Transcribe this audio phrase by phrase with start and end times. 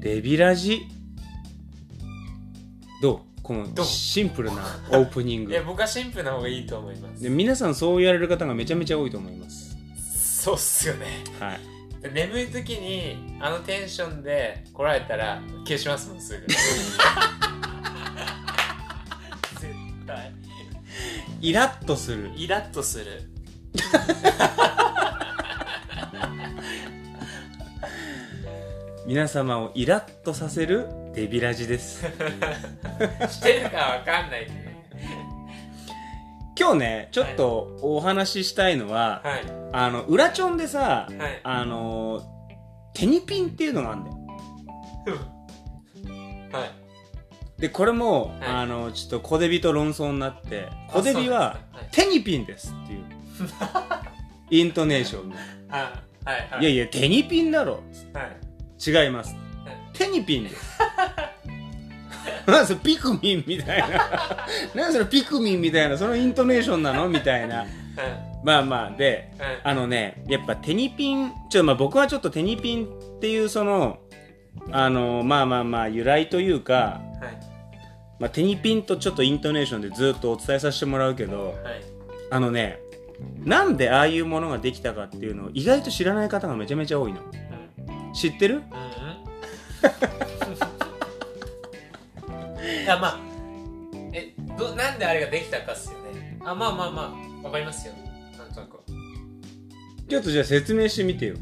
[0.00, 0.88] デビラジ？
[3.02, 3.20] どう？
[3.42, 5.52] このシンプルなオープニング。
[5.52, 7.22] いや僕はシンプルな方がいいと思います。
[7.22, 9.76] で皆さんそう言われる方がめちゃめちゃ多いと思います。
[10.42, 11.06] そうっすよね。
[11.38, 11.60] はい。
[12.02, 16.46] で眠い時にあのテンションで来られたら消しますもんすぐ。
[19.60, 19.74] 絶
[20.06, 20.32] 対。
[21.42, 22.30] イラッとする。
[22.36, 23.30] イラッとする
[29.10, 32.02] 皆様をイラッとさせるデビラジです。
[33.28, 34.54] してるかわかんないけど。
[36.56, 39.42] 今日ねちょっとお話ししたいのは、はい。
[39.72, 41.40] あの裏チョンでさはい。
[41.42, 42.22] あの
[42.94, 44.16] テニピンっていうのがあるんだよ。
[46.56, 46.66] は
[47.58, 47.60] い。
[47.60, 48.38] でこれも、はい。
[48.42, 53.04] あのちょっと小デビと論争になって小デビはあテニピンですっていう。
[54.50, 55.34] イントネーションで。
[55.34, 55.38] い
[55.72, 56.62] はい。
[56.62, 57.82] いやいやテニピンだろ
[58.14, 58.49] はい
[58.86, 59.36] 違います。
[59.92, 60.44] テニピン。
[60.44, 60.80] で す
[62.46, 63.88] なんそれピクミンみたいな。
[64.74, 65.96] なんそれピクミンみたいな。
[65.98, 67.08] そのイントネーションなの？
[67.08, 67.58] みたいな。
[67.58, 67.66] はい
[68.42, 72.88] まあまあではいあのねやっぱテニピンちょまあ僕はちょっとテニピンっ
[73.20, 73.98] ていうその
[74.72, 77.00] あのまあまあまあ由来というか、はい。
[78.18, 81.82] まあ、テニピンとちょっとイントネーションでずっとお伝えさせてもらうけどはい。
[82.30, 82.78] あのね
[83.44, 87.20] なんでああいうものができたかっていうのを意外と知らない方がめちゃめちゃ多いの。
[87.20, 87.49] うん
[88.12, 88.56] 知ってる？
[88.56, 88.64] うんうん。
[92.82, 93.20] いやまあ
[94.12, 96.38] えどなんであれができたかっすよね。
[96.44, 97.94] あまあまあまあわかりますよ。
[98.36, 98.76] なんとなく。
[98.76, 98.82] は
[100.08, 101.36] ちょっとじゃあ説明してみてよ。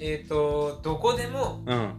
[0.00, 1.92] えっ、ー、とどこでもうん。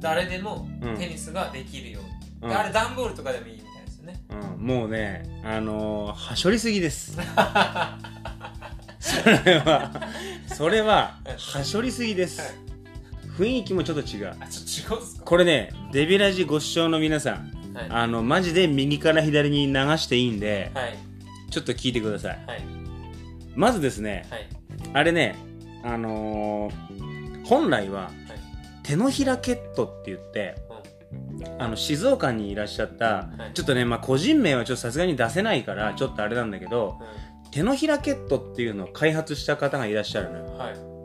[0.00, 0.96] 誰でもうん。
[0.96, 2.00] テニスができるよ。
[2.00, 2.08] うに、
[2.42, 2.48] うん。
[2.48, 4.20] であれ段ボールとかでもいいみたいですよね。
[4.30, 7.16] うん、もうねあのー、はしょりすぎです。
[9.00, 9.90] それは
[10.46, 12.67] それははしょりすぎです、はい
[13.38, 14.34] 雰囲気もちょっと違う。
[14.40, 15.24] あちょっと違うんすか？
[15.24, 17.86] これねデビラジご視聴の皆さんはい。
[17.88, 20.98] あのマジで右から左に流していいんではい。
[21.50, 22.44] ちょっと聞いてください。
[22.46, 22.64] はい。
[23.54, 24.48] まずですねはい。
[24.92, 25.36] あれね
[25.84, 28.10] あのー本来は
[28.82, 30.56] 手のひらケットって言って
[31.58, 33.54] あの静岡にいらっしゃった、はい。
[33.54, 40.44] ちょっとね、まあ、個人名はちょっとさすがに出せないからちょっとあれなんだけどう手のひらケットっていうのを開発した方がいらっしゃるのよ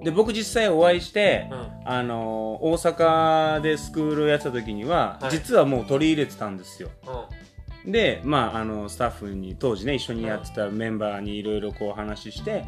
[0.03, 1.68] で僕実際お会いして、うん。
[1.86, 5.31] あのー大阪でスクールやってた時には、はい。
[5.31, 6.90] 実はもう取り入れてたんですよ。
[7.08, 7.09] う
[7.40, 7.44] ん
[7.91, 12.64] でまああのスタッフに当時ね一緒にやってたメンバーにいろいろこう話して、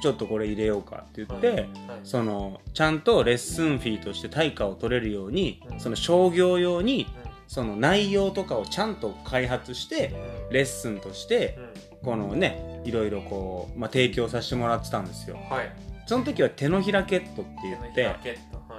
[0.00, 1.68] ちょっとこれ入れようかって言って、はいはい。
[2.04, 5.80] そのちゃんとレッスンフィーとして対価を取れるように、うん。
[5.80, 10.12] その商業用にうその内容とかをちゃんと開発してん。
[10.50, 11.58] レッスンとして
[11.92, 11.98] うん。
[12.06, 15.36] このねいろいろこう、まあ、提供させてもらってたんですよ。
[15.50, 18.18] はいその時は手のひらケットって言ってはい。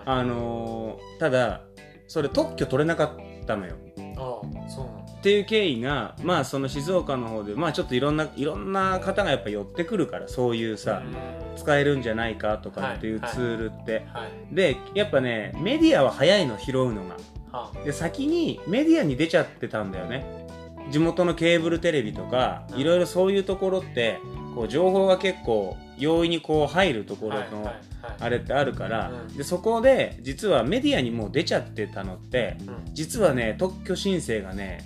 [0.06, 1.62] あのーただ
[2.08, 3.76] それ特許取れなかったのよ。
[4.18, 5.14] ああそうなんだ。
[5.18, 11.58] っていう経緯がまあその静岡の方でまあちょっといろんないろんな方がやっぱ寄ってくるからそういうさ、うん。
[11.58, 14.56] 使えるんじゃないかとかっていうはいツールって、はい。
[14.56, 17.18] でやっぱねメディアは早いの拾うのが。
[17.52, 20.48] はで先にメディアに出ちゃってたんだよね。
[20.92, 22.80] 地元のケーブルテレビとかうん。
[22.80, 24.20] いろいろそういうところって
[24.58, 27.72] こう情報が結構容易にこう入るところの
[28.20, 32.94] あれってあるから、うんでそこで実はメディアにもう出ちゃってたのってうん。
[32.94, 34.80] 実はね特許申請がね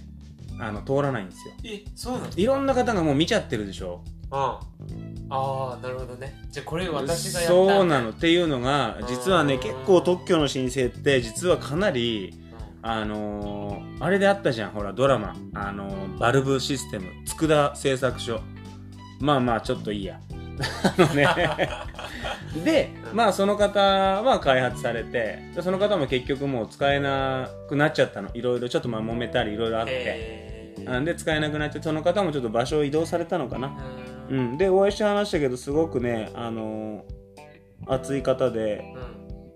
[0.59, 1.53] あの通らないんですよ。
[1.63, 4.01] えそうなんだいろんな方がもう見ちゃってるでしょ。
[4.29, 4.59] あ
[5.29, 5.77] あ。
[5.77, 6.35] あなるほどね。
[6.49, 8.09] じゃあこれ私がやったそうなの。
[8.09, 12.33] っていうのが実はねうん結構特許の申請って実はかなり
[12.81, 14.71] あのーあれであったじゃん。
[14.71, 17.05] ほらドラマ、あのーバルブシステム。
[17.25, 18.41] 佃製作所
[19.21, 20.19] まあまあちょっといいや。
[20.83, 21.27] あのね。
[22.63, 28.29] でまあその方は開発されてでその方も結局もう使えなくなっちゃったの。
[28.33, 30.75] いろいろちょっとまあ揉めたりいろいろあって。
[31.05, 33.77] で使えなくなっちゃってその方もちょっと場所を移動されたのかな。
[34.29, 34.53] ううん。
[34.53, 37.21] ん、でお会いして話したけどすごくね、あのー
[37.87, 38.83] 熱い方で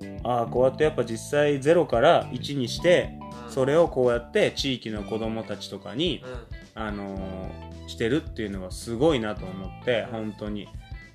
[0.02, 0.20] うん。
[0.24, 3.52] ああこうやってやっぱ実際0から1にしてうん。
[3.52, 10.68] それをこうやって地域の子供たちとかに、うんあのーしてるっていうのはすごいなと思って本当に。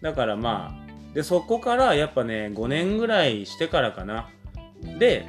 [0.03, 4.29] だからまあでそこからやっぱね5年ぐらいしてからかな。
[4.99, 5.27] で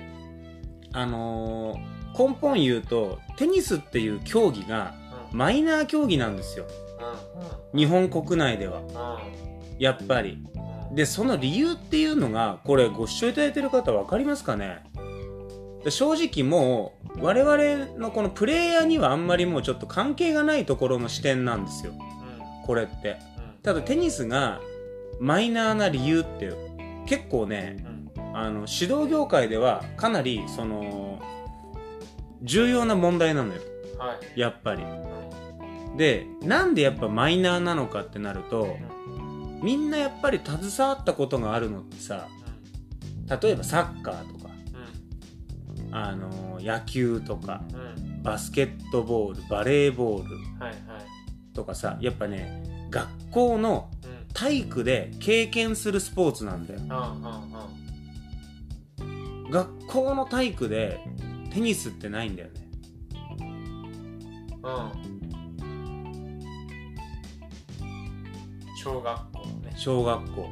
[0.93, 4.93] あのー根本言うとテニスっていう競技が
[5.31, 5.37] うん。
[5.37, 6.65] マイナー競技なんですよ。
[7.73, 8.81] 日本国内では。
[9.79, 10.37] やっぱり。
[10.89, 10.95] うん。
[10.95, 14.83] でその理由っていうのがこれご視聴いただいてる方分かりますかね？
[15.83, 21.93] で正直もう我々のこのプレイヤーにはあんまりもうちょっと関係がないところの視点なんですよ。
[22.65, 23.17] これって。
[23.63, 24.59] ただテニスが
[25.19, 26.51] マイナーな理由って
[27.07, 27.77] 結構ね
[28.15, 28.35] うん。
[28.35, 31.21] あの指導業界ではかなりその
[32.43, 33.61] 重要な問題なのよ。
[33.97, 34.39] はい。
[34.39, 34.83] やっぱり。
[34.83, 34.85] う
[35.93, 35.97] ん。
[35.97, 38.77] でなんでやっぱマイナーなのかってなると
[39.61, 42.27] みんなやっぱり携わったことがあるのってさ
[43.41, 44.35] 例えばサッカーとか。
[44.35, 44.40] うん
[45.91, 47.79] あの野球とかうん。
[48.05, 50.37] うんバスケットボールバレーボール
[51.55, 54.33] とかさやっぱね学校のうん。
[54.33, 56.79] 体育で経験するスポーツなんだよ。
[56.81, 57.27] うんう
[59.47, 60.99] ん学校の体育で
[61.51, 62.53] テニスってないんだよね。
[64.63, 64.73] うん。
[64.73, 66.41] うん
[68.83, 69.73] 小学校のね。
[69.75, 70.49] 小学校。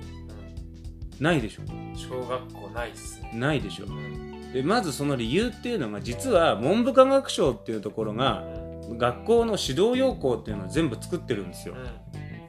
[1.19, 1.63] ないでしょ。
[1.69, 3.31] うん小学校ないっすね。
[3.33, 3.85] ないでしょ。
[3.85, 8.43] うんでまずその理由っていうのが実は文部科学省っていうところが
[8.97, 11.75] 学校の指導要項っていうのを全部作ってるんですよ。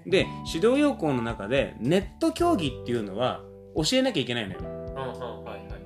[0.06, 3.42] で指導要項の中でネット競技っていうのは
[3.76, 4.60] 教えなきゃいけないのよ。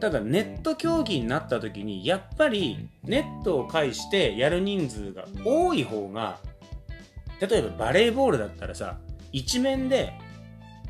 [0.01, 6.39] ただネット競技になった時にやっぱりネットを介してやる人数が多い方が
[7.41, 8.99] 例えばバレーボールだったらさ
[9.33, 10.13] 一面で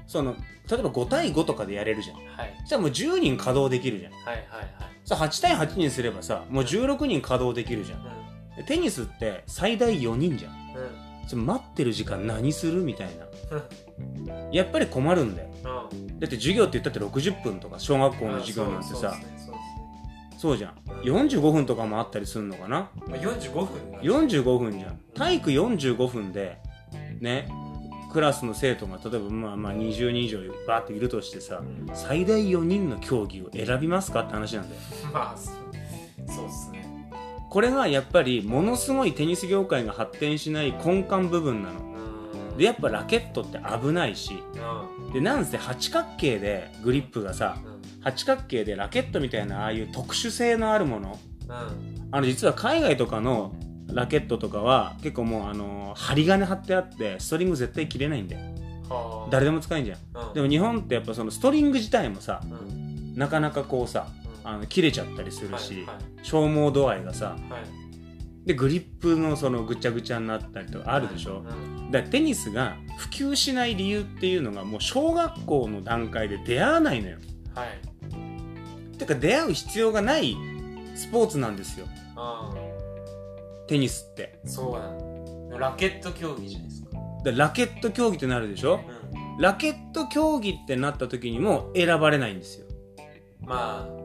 [0.07, 0.35] その
[0.69, 2.17] 例えば5対5とかでやれるじゃん。
[2.17, 2.55] はい。
[2.61, 4.13] そしたらもう10人稼働できるじゃん。
[4.13, 4.37] はいはい
[4.79, 8.01] はいさ8対8にすればさもう16人稼働できるじゃん。
[8.01, 8.05] う
[8.57, 10.53] でテニスって最大4人じゃん。
[10.53, 10.57] ん。
[11.27, 13.09] それ待ってる時間何するみたい
[13.51, 14.25] うん。
[14.27, 15.49] なやっぱり困るんだよ。
[15.93, 16.21] うん。
[16.21, 19.17] だって授業って言ったって60分とか小学校の授業なんてさ。
[20.39, 20.75] そうじゃん。
[20.89, 21.27] うん。
[21.29, 22.91] 45分とかもあったりするのかな。
[23.07, 24.99] まあ45分なんで45分じゃん。
[25.15, 26.59] 体育45分で
[27.21, 27.49] ね
[28.15, 30.39] クラスの生徒が例えばまあまあ20人以上
[30.69, 31.61] バーっているとしてさ
[31.95, 34.81] 最大4人の競技を選びますかって話なんだよ。
[35.13, 35.55] まあそう
[36.33, 37.11] そうっすね。
[37.51, 41.81] これがやっぱりものすごいテニス業界が発展しない根幹部分なの。
[42.53, 42.57] うん。
[42.57, 44.45] でやっぱラケットって危ないし。
[44.99, 45.13] うん。
[45.13, 47.83] でなんせ八角形でグリップがさうん。
[48.01, 51.19] 八角形でラケットみたいなああいう特殊性のあるもの。
[51.49, 52.09] うん。
[52.13, 53.57] あの実は海外とかの
[53.93, 58.43] ラケットとかは結構もうあの針金貼ってあってストリング絶対切れないんだよ。
[58.89, 59.31] はあ。
[59.31, 59.99] 誰でも使えんじゃん。
[60.29, 60.35] うん。
[60.35, 63.15] でも日本ってやっぱそのストリング自体もさうん。
[63.17, 64.09] なかなかこうさ
[64.45, 64.51] うん。
[64.51, 65.97] あの切れちゃったりするはいしはい。
[66.23, 68.47] 消耗度合いがさはい。
[68.47, 71.39] でグリップのそのぐちゃぐちゃになったりとかあるでしょ？
[71.39, 71.43] う
[71.81, 71.91] ん。
[71.91, 77.19] だからテニスが普及しない理由っていうのがもう小学校の段階で出会わないのよ。
[77.55, 78.99] はい。
[78.99, 80.37] てか出会う必要がない
[80.95, 81.87] スポーツなんですよ。
[82.17, 82.55] あ
[83.67, 84.41] テニスって。
[84.45, 86.89] あそうなんだラケット競技じゃないですか。
[87.25, 88.81] でラケット競技ってなるでしょ？
[89.37, 89.41] うん。
[89.41, 92.67] ラケット競技ってなった時にも選ばれないんですよ。
[93.41, 94.05] まあ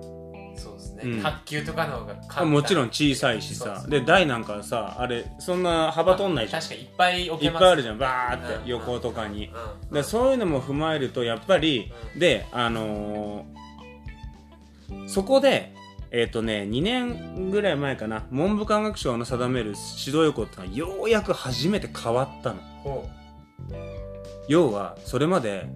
[0.58, 1.22] そうですね、うん。
[1.22, 3.78] 卓球とかの方が簡単もちろん小さいしそうそう。
[3.78, 6.62] さで台なんかさあれそんな幅取んないじゃん。
[6.62, 7.64] 確かにいっぱい置いけます。
[7.64, 7.98] っぱいあるじゃん。
[7.98, 8.64] バーっうん。
[8.64, 9.50] て横とかに。
[9.90, 9.94] うん。
[9.94, 12.20] でそういうのも踏まえるとやっぱりうん。
[12.20, 13.60] であのー
[15.08, 15.74] そこで
[16.12, 18.26] えっ、とね2年ぐらい前かな。
[18.32, 22.62] 文部科学省の定める指導要項ってのはようやく初めて変わったの。
[22.84, 23.10] ほ
[24.48, 25.68] 要はそれまで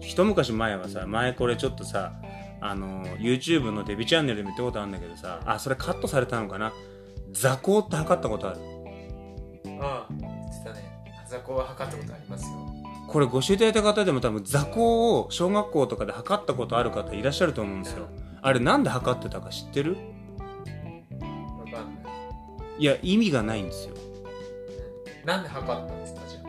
[0.00, 2.12] 一昔前はさ前これちょっとさ
[2.60, 6.72] あの YouTube のデビチャンネルでも言ったことあるんだけどさあそれカットされたのかな。
[7.32, 8.60] 座高って測ったことある。
[8.60, 11.02] ううん言ってたね。
[11.28, 12.78] 座高は測ったことありますよ。
[13.08, 18.06] これご指定いただいた方でも多分座高を小学校とかで測ったことある方いらっしゃると思うんですよ
[18.42, 19.96] あれなんで測ってたか知ってる？
[21.58, 21.82] わかんない、
[22.78, 23.94] いや意味がないんですよ。
[25.22, 26.40] うん、なんで測ったんですかじゃ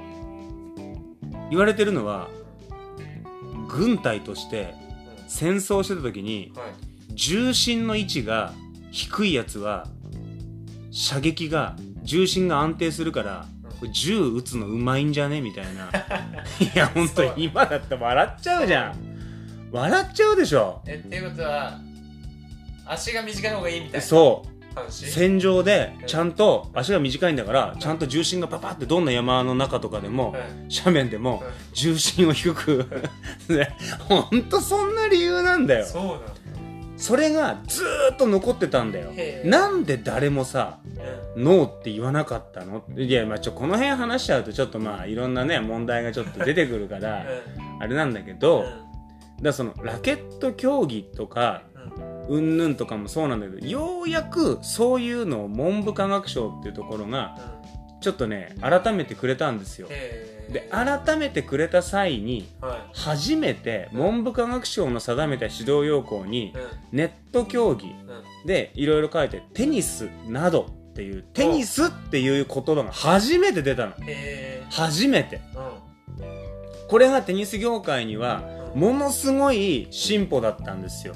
[1.49, 2.27] 言われてるのは
[2.71, 4.75] あ、軍隊として
[5.27, 6.71] 戦争してた時にうんはい。
[7.15, 8.53] 重心の位置が
[8.91, 9.87] 低いやつは
[10.91, 13.45] 射撃が重心が安定するから
[13.91, 15.41] 銃撃つのうまいんじゃね？
[15.41, 15.89] みたいな。
[16.61, 19.08] いや本当そうに今だって笑っちゃうじゃん
[19.71, 20.81] 笑っちゃうでしょ。
[20.85, 21.79] えっていうことは
[22.85, 24.49] 足が短い方がいいみたいなそう。
[24.75, 25.05] 話？
[25.11, 30.41] 戦場でちゃんと足が短いんだからちゃんと重心がパパってどんな山の中とかでもはい
[30.75, 32.87] 斜面でもはい重心を低く
[33.49, 33.75] ね
[34.07, 35.85] ほんとそんな理由なんだよ。
[35.85, 36.33] そうなんだ。
[36.97, 39.11] それがずーっと残ってたんだよ。
[39.45, 40.79] なんで誰もさ
[41.35, 41.43] うん。
[41.45, 42.83] ノーって言わなかったの？
[42.97, 47.25] いやまあちょこの辺話しちゃうとちょっとまあいろんなね問題がちょっと出てくるから
[47.79, 48.65] あれなんだけど、
[49.41, 51.63] だそのラケット競技とか
[52.27, 57.37] うんぬんとかもそうなんだけどようやくそういうのを文部科学省っていうところが
[58.01, 59.87] ちょっとね改めてくれたんですよ。
[60.49, 62.79] で改めてくれた際にはい。
[62.93, 66.97] 初めて文部科学省の定めた指導要項にうん。
[66.97, 68.47] ネット競技うん。
[68.47, 73.93] でいろいろ書いてテニスなどっていうテニスっていう言葉が初めて出たの。
[74.01, 75.41] へ初めて。
[76.87, 81.15] これがテニス業界にはうんものすごい進歩だったんですよ。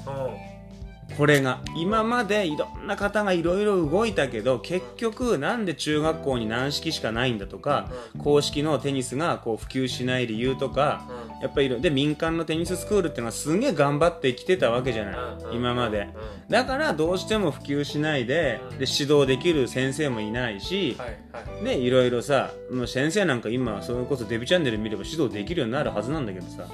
[1.16, 11.06] これが今までいろんな方がいろいろ動いたけど結局なんで中学校に軟式しかないんだとか公式のテニスがこう普及しない理由とか
[11.38, 11.40] うん。
[11.40, 15.14] やっぱりで民間のテニススクールっていうのはすげえ頑張ってきてたわけじゃない。
[15.14, 15.56] うん。
[15.56, 16.00] 今まで。
[16.00, 16.08] うん。
[16.48, 18.78] だからどうしても普及しないでうん。
[18.78, 21.64] で指導できる先生もいないしはいはい。
[21.64, 26.66] ねいろいろさもう先生なんか今それこそデビチャンネル見れば指導できるようになるはずなんだけどさ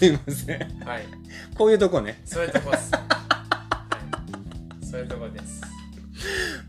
[0.00, 0.58] すいません。
[0.82, 1.02] はい。
[1.54, 2.22] こういうとこね。
[2.24, 2.90] そういうとこっす。
[2.96, 3.00] は
[4.82, 4.86] い。
[4.86, 5.60] そういうとこです。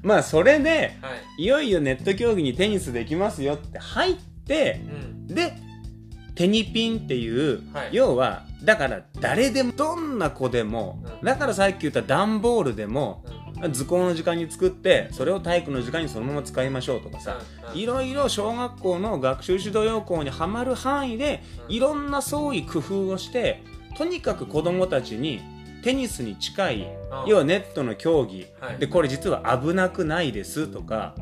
[0.04, 1.44] まあそれではい。
[1.44, 4.82] いよいよネット競技にテニスできますよって入って
[5.30, 5.34] うん。
[5.34, 5.54] で
[6.36, 7.90] テニピンっていう、はい。
[7.94, 11.26] 要はだから誰でもどんな子でも、うん。
[11.26, 17.40] だからさっき言った段ボールでもうん図工の時間に作ってそれを体育の時間にそのまま使いましょうとかさ、
[17.74, 21.76] うんいろいろ小学校の学習指導要項にはまる範囲でうん。
[21.76, 23.64] いろんな創意工夫をして
[23.98, 25.42] とにかく子供たちに
[25.84, 27.30] テニスに近いうん。
[27.30, 28.48] 要はネットの競技。
[28.60, 28.78] はい。
[28.78, 31.16] でこれ実は危なくないですとか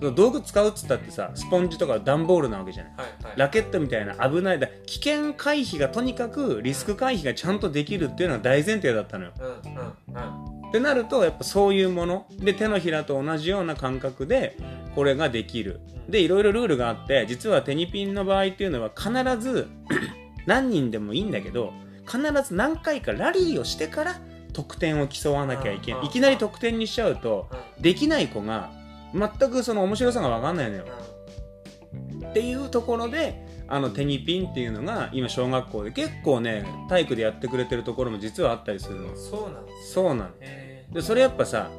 [0.00, 0.14] うん。
[0.14, 2.92] 道具使うっつったってさスポンジとか段ボールなわけじゃない。
[2.96, 3.38] はいはい。
[3.38, 9.32] ラケットみたいな危ないだ危険回避がとにかくリスク回避がちゃんとできるっていうのが大前提だったのよ。
[9.38, 14.56] うんうんうんってなるとやっぱそういうもので手のひらと同じような感覚で
[14.94, 15.80] これができる。
[16.08, 19.68] でいろいろルールがあって実はテニピンの場合っていうのは必ず
[20.46, 21.74] 何人でもいいんだけど
[22.06, 24.20] 必ず何回かラリーをしてから
[24.54, 26.04] 得点を競わなきゃいけなうん。
[26.06, 28.70] いいきなり得点にしちゃうとできない子が
[29.12, 30.84] 全くその面白さが分かんないのよ。
[32.30, 39.16] っていうところであのテニピンっていうのが今小学校で結構ね体育でやってくれてるところも実はあったりするの。
[39.16, 41.70] そうなんですそうなのへでそれやっぱさ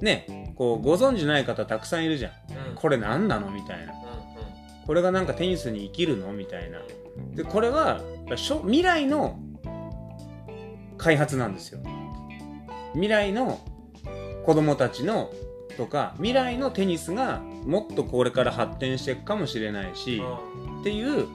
[0.00, 2.32] ねこうご存知ない方たくさんいるじゃん。
[2.52, 2.74] ーうん。
[2.76, 3.92] これ何なのみたいな。
[3.92, 4.04] うん
[4.86, 6.32] これがなんかテニスに生きるの？
[6.34, 6.78] みたいな。
[7.34, 9.40] でこれは未来の
[10.98, 11.80] 開発なんですよ。
[12.92, 13.60] 未来の
[14.44, 15.32] 子供たちの
[15.78, 20.80] とか未来のテニスがもっとこれから発展していくかもしれないしうん。
[20.80, 21.26] っていう、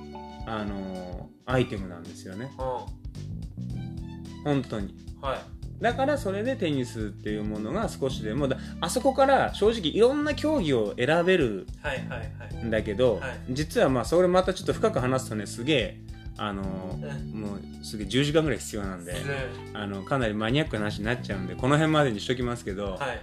[0.46, 1.20] あのー
[1.52, 2.52] アイテムなんですよね。
[2.60, 4.44] うん。
[4.44, 4.94] 本当に。
[5.22, 5.40] はい。
[5.84, 12.26] だからそれでテニスっていうものが少しでもだあそこから正直いろんな競技を選べるはいはいは
[12.62, 12.66] い。
[12.66, 13.32] んだけど、はい。
[13.50, 16.00] 実はまあそれまたちょっと深く話すとねすげえ
[16.38, 19.14] あのうんーもうすげえ10時間ぐらい必要なんで
[19.72, 23.20] うんあのかなりマニアックな話になっちゃうんでこの辺までにしときますけど、はい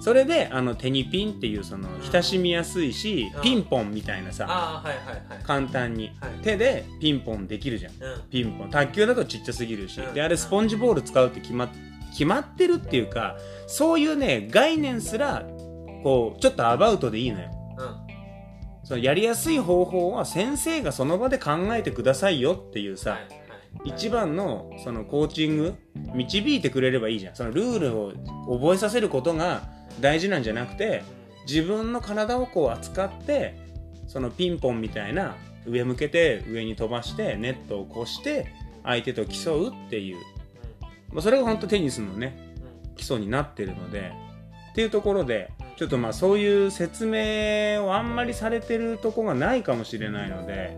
[0.00, 3.42] それであの手にピンっていうその親しみやすいし、うん。
[3.42, 6.16] ピンポンみたいなさああはいはいはい簡単に。
[6.20, 6.30] はい。
[6.42, 7.92] 手でピンポンできるじゃん。
[7.92, 8.22] うん。
[8.30, 8.70] ピンポン。
[8.70, 10.14] 卓球だとちっちゃすぎるし、うん。
[10.14, 11.68] であれスポンジボール使うって決まっ
[12.12, 15.44] 決まってるっていうかそういうね概念すら
[16.02, 17.50] こうちょっとアバウトでいいのよ。
[17.78, 18.10] うん。
[18.84, 23.18] そのやりやすい方法は先生がその場で考えてくださいよっていうさ、
[23.84, 25.74] 一番のそのコーチング
[26.14, 27.36] 導いてくれればいいじゃん。
[27.36, 28.12] そのルールを
[28.58, 29.62] 覚えさせることが
[30.00, 31.02] 大事なんじゃなくて
[31.46, 33.56] 自分の体をこう扱って
[34.06, 40.18] そのピンポンみたいな上向けて上に飛ばしてネットを越して相手と競うっていう、
[41.12, 42.38] まあ、それが本当テニスのね
[42.96, 44.12] 基礎になってるので
[44.72, 50.76] っていうところでちょっとまあそういう説明をあんまりされてるとこがないかもしれないので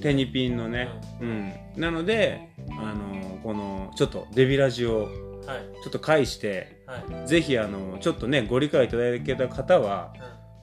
[0.00, 0.56] テニピン。
[0.56, 0.88] のね、
[1.20, 7.28] うん、なのであのこのちょっとデビラジをはいちょっと介してはい。
[7.28, 10.12] ぜひあのちょっとねご理解いただけた方は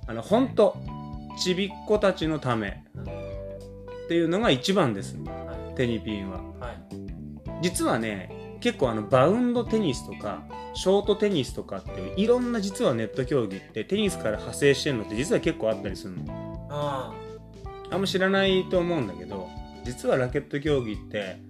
[0.08, 0.78] あの本当
[1.40, 3.02] ちびっ子たちのためうん。
[3.02, 3.28] うん
[4.08, 5.18] っていうのが一番です。
[5.18, 6.38] はテニピンは。
[6.38, 7.62] いはい。
[7.62, 10.44] 実はね結構あのバウンドテニスとか
[10.74, 16.68] ショートテニスとかっていういろんな実はネット競技ってテニスから派生してるのって実は結構あったりするの。
[16.72, 17.14] あ
[17.92, 17.98] あ。
[17.98, 19.50] んま知らないと思うんだけど
[19.84, 21.42] 実はラケット競技って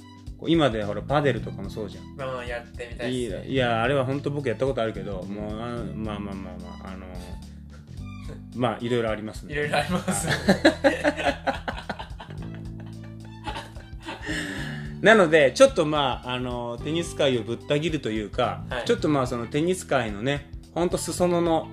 [0.48, 3.45] 今でほらパデルとかもそうじゃんやってみたいいですね。
[3.45, 7.05] やいやあれは本当僕やったことあるけどもうあのまあまあまあ まああの
[8.55, 9.53] まあいろいろありますね。
[9.53, 10.27] いろいろあります。
[15.01, 18.85] なのでちょっとまああのテニス界をぶった切るというか、はい。
[18.85, 21.67] ちょっとまあそのテニス界のねほんと裾野の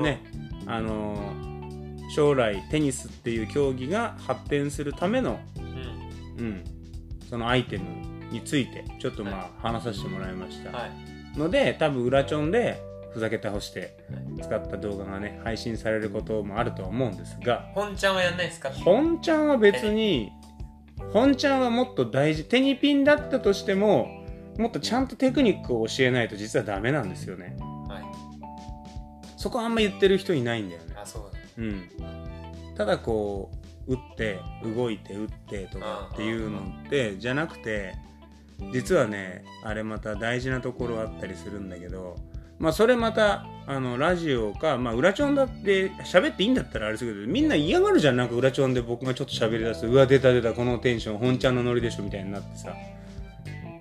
[0.00, 0.24] ね、
[0.66, 1.16] あの
[2.14, 5.60] 将来テニスっていう競技が発展するための、う
[6.42, 6.44] ん。
[6.44, 6.64] うん、
[7.28, 7.84] そのアイテム
[8.34, 11.38] についてちょっとまあ話させてもらいました、はい。
[11.38, 17.70] ので多分裏チョンでふざけてほしてはい使った動画がね配信されることもあるとは思うんですが。
[17.74, 18.70] 本ちゃんはやんないですか？
[18.70, 20.32] 本ちゃんは別に
[21.12, 24.08] 本ちゃんはもっと大事テニピンだったとしても
[24.58, 27.56] もっとちゃんとテクニックを教えないと実はダメなんですよね。
[27.88, 28.02] はい。
[29.36, 30.94] そこあんま言ってる人いないんだよね。
[31.00, 31.88] あそうだうん。
[32.76, 33.50] ただこ
[33.86, 37.94] う打って動いて打ってとかっていうのってじゃなくて
[38.72, 42.16] 実はねあれまた大事なところあったりするんだけど
[42.58, 48.16] まあそれまたあのラジオかまあ裏チョンだって喋っていいんだったらあれですけどみんな嫌がるじゃん。
[48.16, 52.74] なんか裏チョンで僕がちょっと喋り出すうわ出た出たこのテンション本ちゃんのノリでしょみたいになってさ。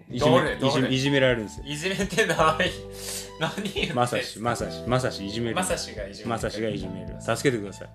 [0.09, 1.65] いじめいじめいじめられるんですよ。
[1.65, 2.71] いじめてない。
[3.39, 5.55] 何言ってまさしまさしまさしいじめる。
[5.55, 7.15] まさしがいじめまさしがいじめる。
[7.19, 7.89] 助けてください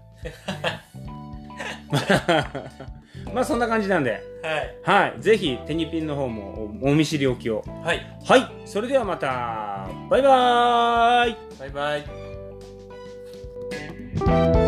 [3.35, 4.23] まあそんな感じなんで。
[4.43, 4.79] はい。
[4.83, 5.21] はい。
[5.21, 7.65] ぜひテニピンの方もおお見知りおきを。
[7.83, 8.01] はい。
[8.25, 8.51] はい。
[8.65, 9.89] それではまた。
[10.09, 11.37] バイバーイ。
[11.59, 11.97] バイバ
[14.65, 14.68] イ